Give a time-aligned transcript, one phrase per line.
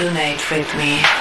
[0.00, 1.19] resonate with me.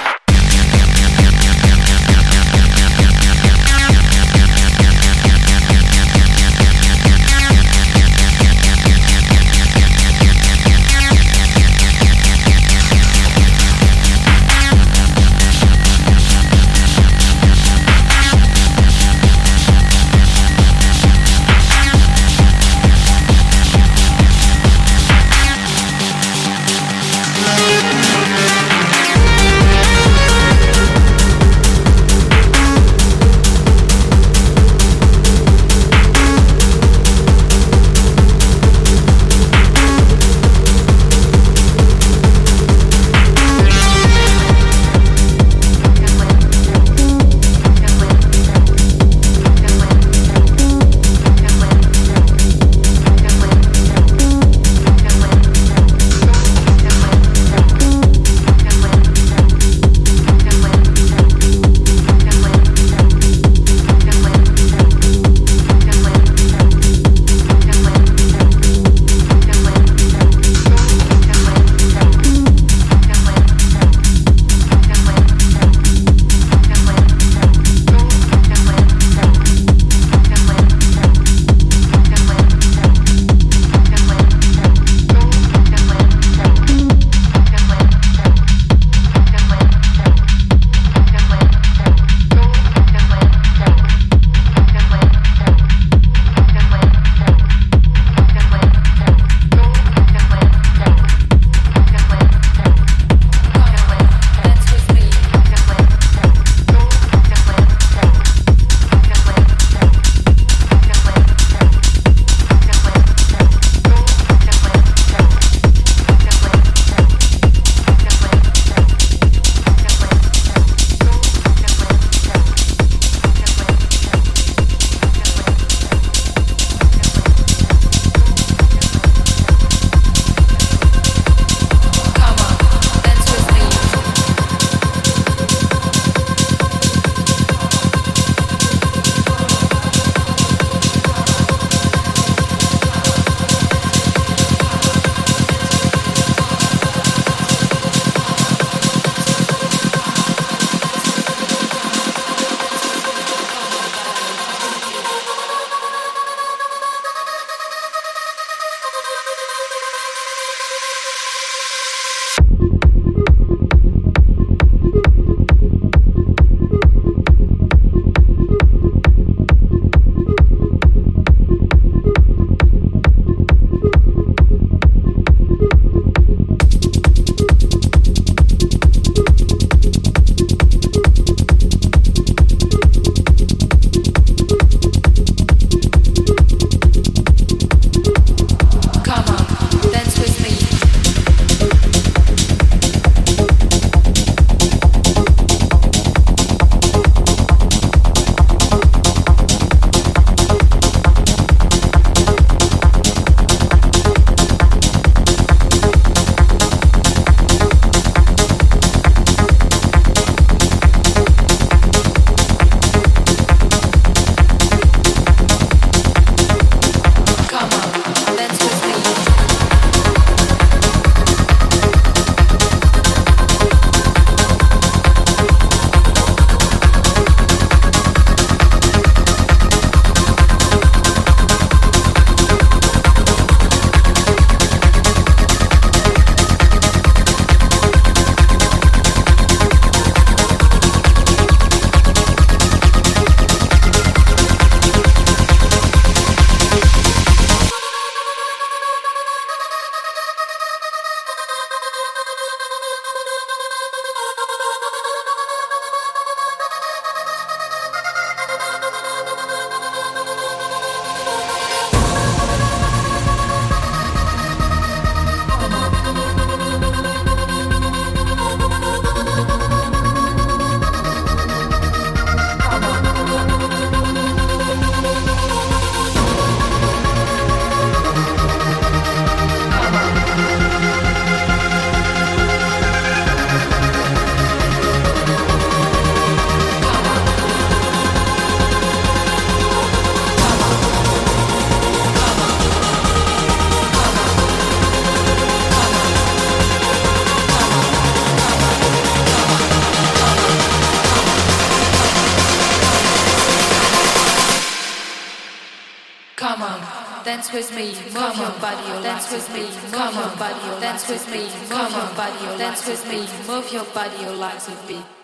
[307.59, 311.91] With me, move your body, dance with me, move your body, dance with me, move
[311.91, 315.18] your body, dance with me, move your body, your legs with beat.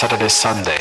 [0.00, 0.78] Saturday, Sunday.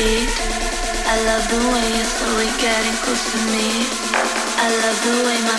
[0.00, 0.32] feet.
[1.12, 3.66] I love the way you're slowly getting close to me.
[4.64, 5.58] I love the way my,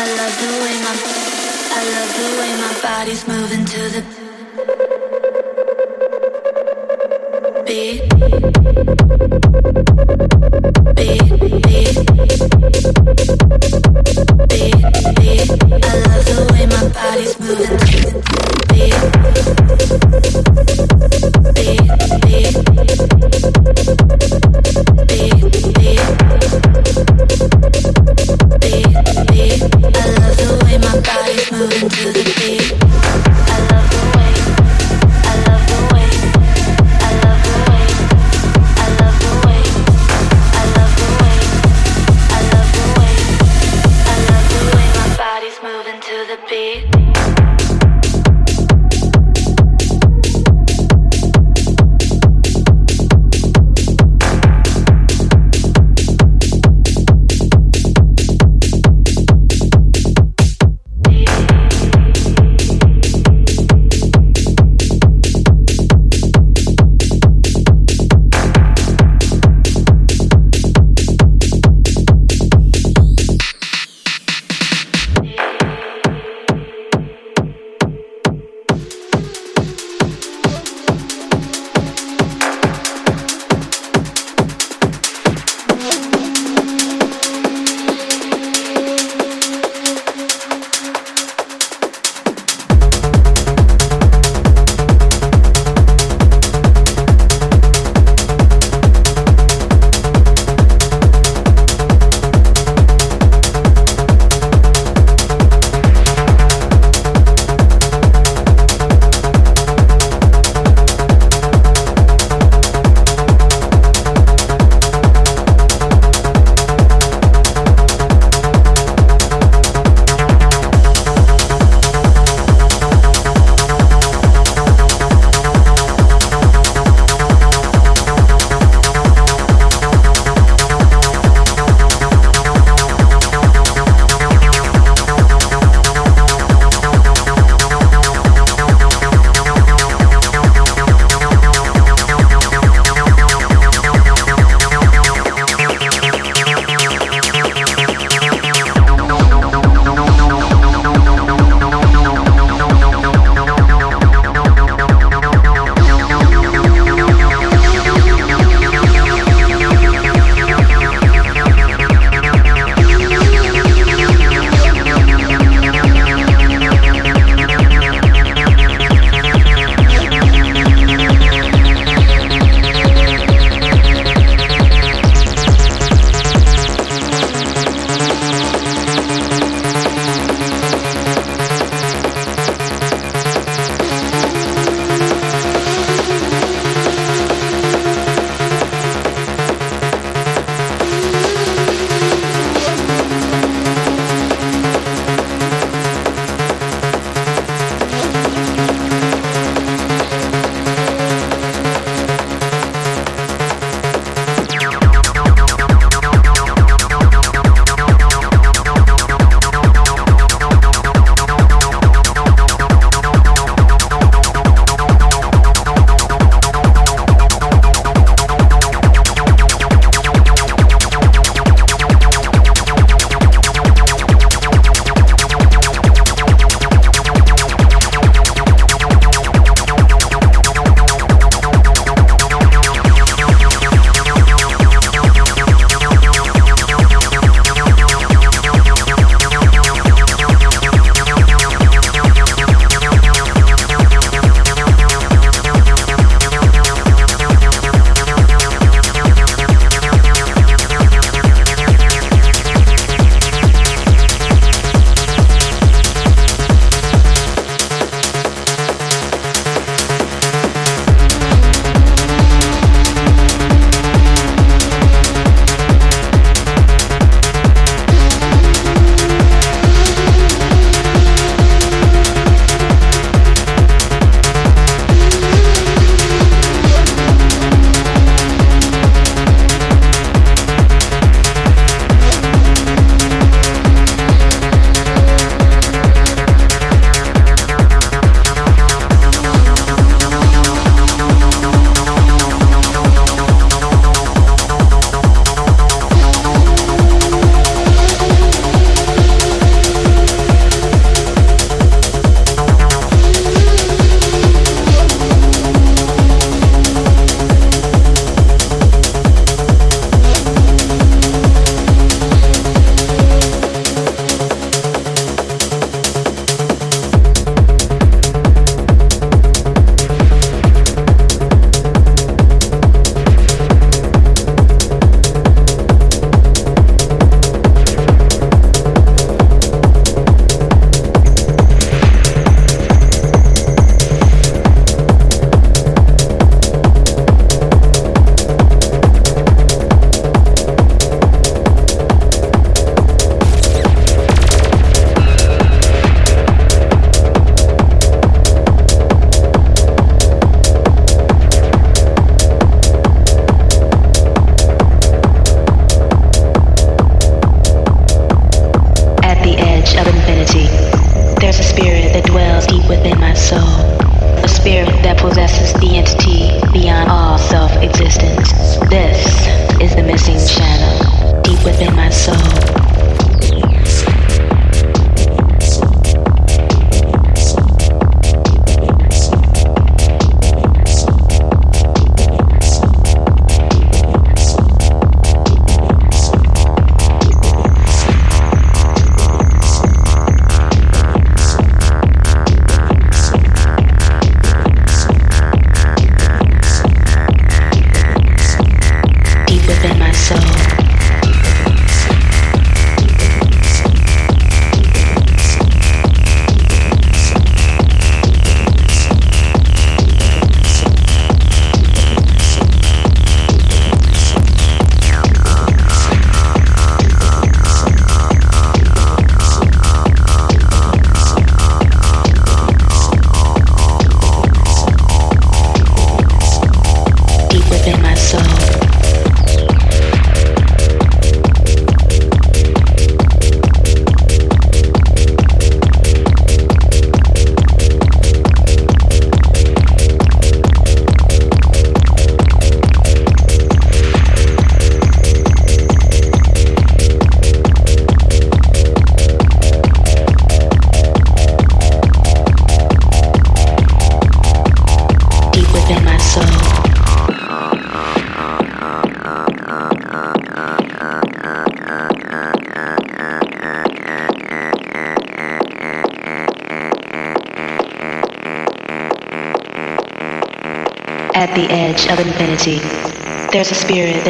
[0.00, 0.94] I love the way my,
[1.78, 4.02] I love the way my body's moving to the
[7.66, 8.00] beat.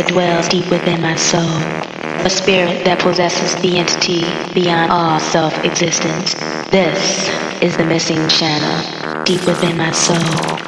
[0.00, 1.42] That dwells deep within my soul.
[2.24, 4.22] A spirit that possesses the entity
[4.54, 6.32] beyond all self existence.
[6.70, 7.28] This
[7.60, 10.59] is the missing channel deep within my soul.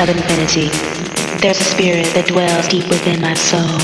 [0.00, 0.68] Of infinity,
[1.40, 3.76] there's a spirit that dwells deep within my soul.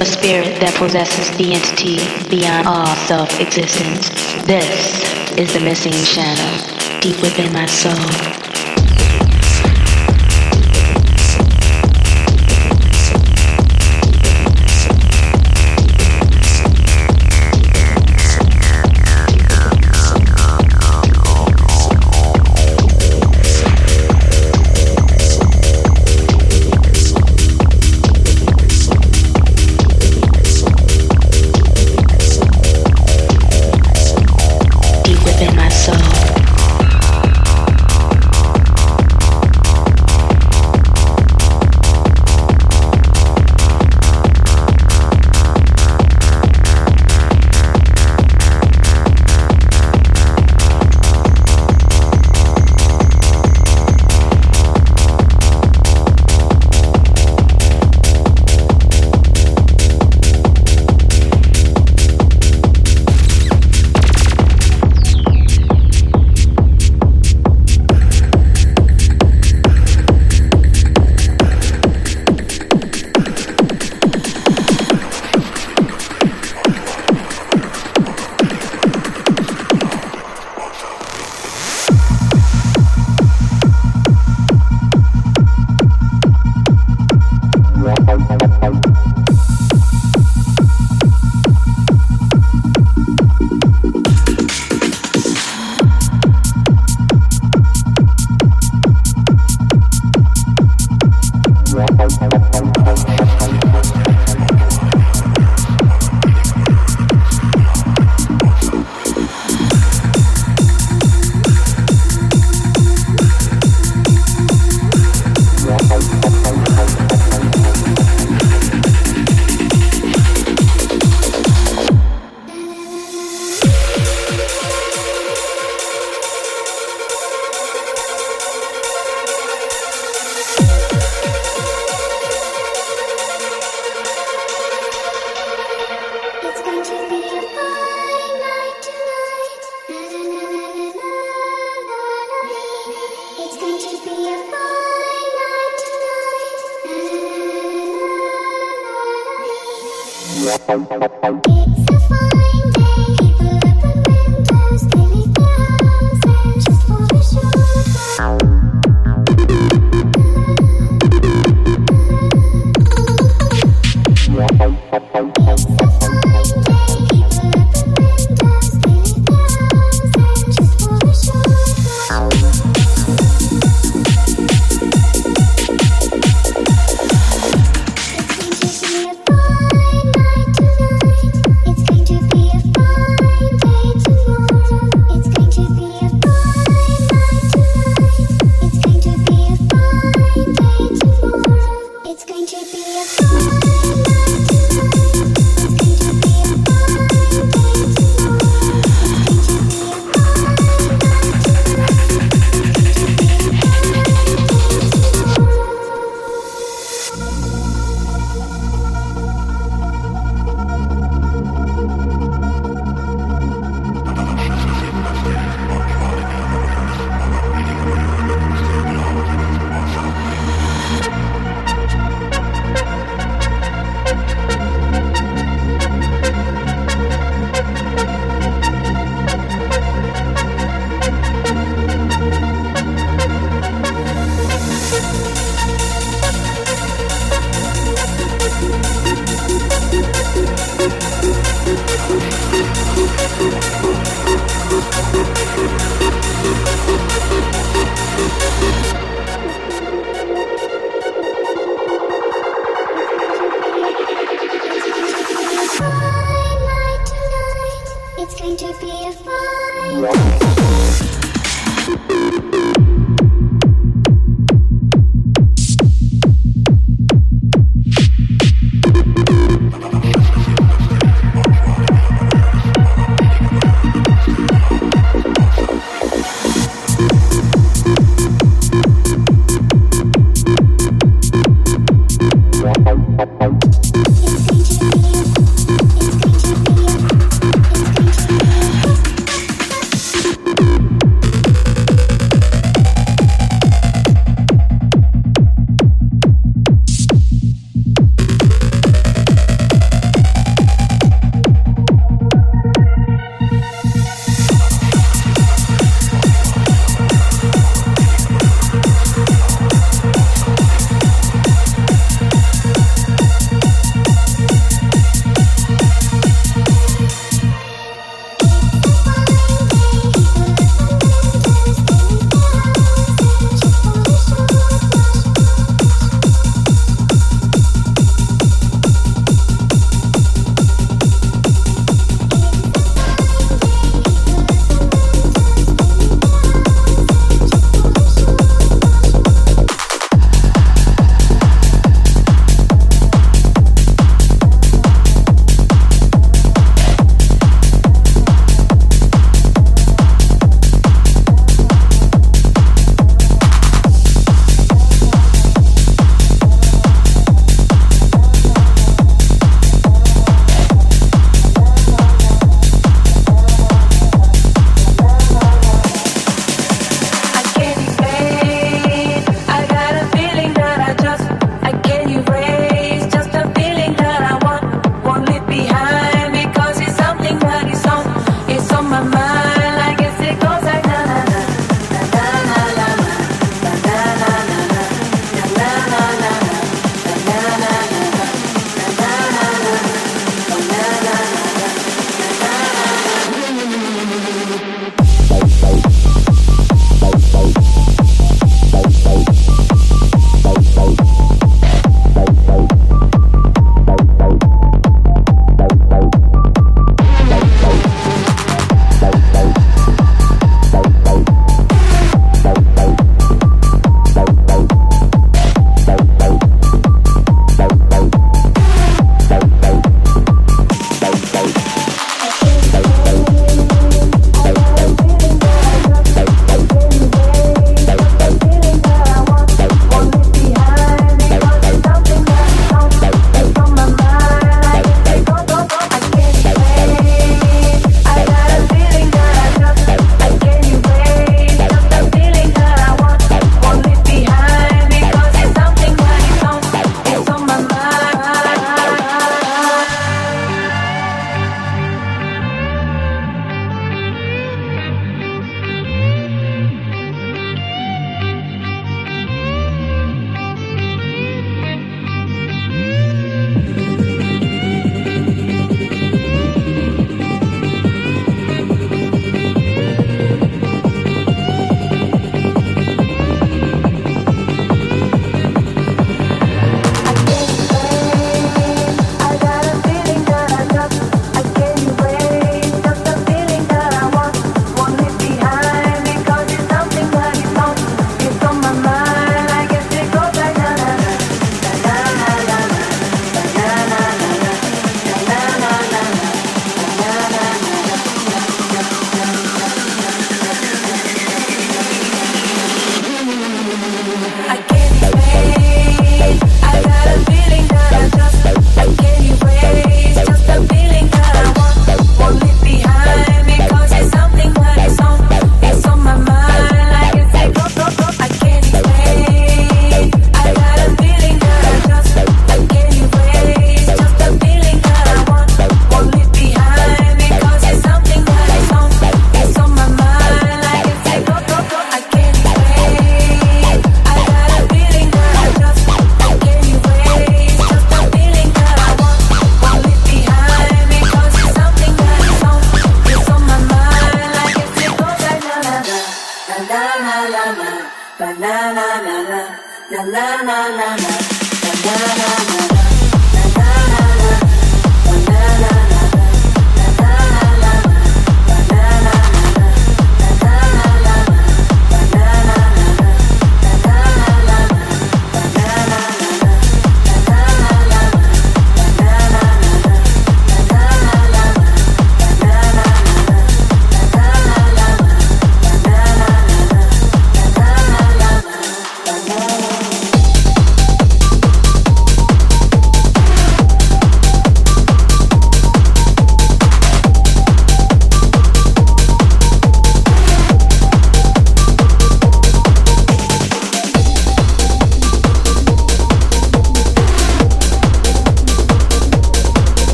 [0.00, 4.10] A spirit that possesses the entity beyond all self-existence.
[4.44, 8.43] This is the missing shadow deep within my soul.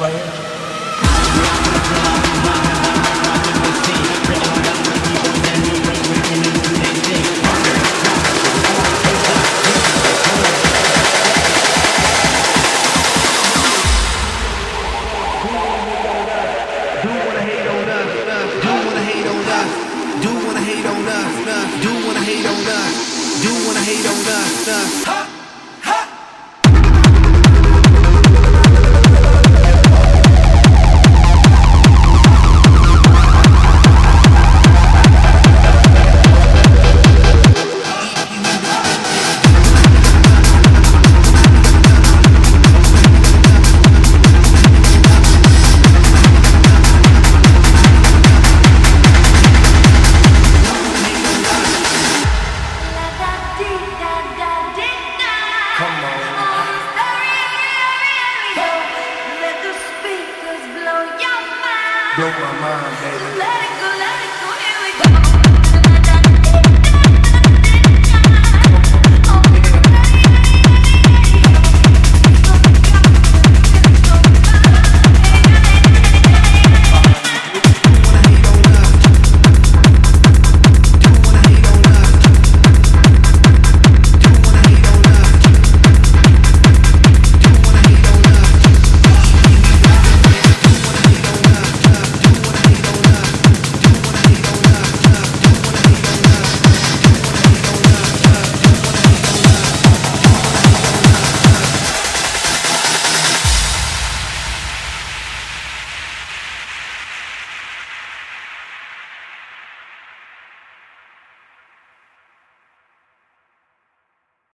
[0.00, 0.39] Check this